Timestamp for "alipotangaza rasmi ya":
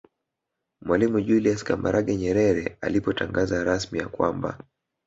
2.81-4.07